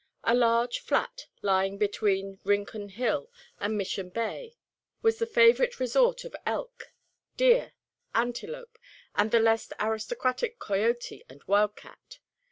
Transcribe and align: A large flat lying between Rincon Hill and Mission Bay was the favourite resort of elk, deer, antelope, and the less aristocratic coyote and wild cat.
A 0.23 0.33
large 0.33 0.79
flat 0.79 1.27
lying 1.43 1.77
between 1.77 2.39
Rincon 2.43 2.89
Hill 2.89 3.29
and 3.59 3.77
Mission 3.77 4.09
Bay 4.09 4.55
was 5.03 5.19
the 5.19 5.27
favourite 5.27 5.79
resort 5.79 6.25
of 6.25 6.35
elk, 6.43 6.91
deer, 7.37 7.73
antelope, 8.15 8.79
and 9.13 9.29
the 9.29 9.39
less 9.39 9.71
aristocratic 9.79 10.57
coyote 10.57 11.23
and 11.29 11.43
wild 11.43 11.75
cat. 11.75 12.17